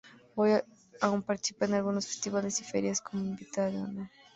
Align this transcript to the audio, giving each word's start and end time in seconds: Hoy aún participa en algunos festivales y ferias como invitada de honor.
Hoy 0.33 0.49
aún 0.99 1.21
participa 1.21 1.65
en 1.65 1.75
algunos 1.75 2.07
festivales 2.07 2.59
y 2.59 2.63
ferias 2.63 3.01
como 3.01 3.23
invitada 3.23 3.69
de 3.69 3.77
honor. 3.77 4.09